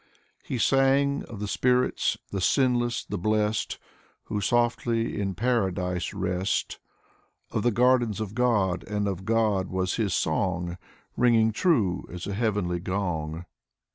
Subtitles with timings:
[0.43, 3.77] He sang of the spirits, the sinless, the blest,
[4.23, 6.79] Who softly in Paradise rest.
[7.51, 10.79] Of the gardens of God, and of God was his song.
[11.15, 13.45] Ringing true as a heavenly gong.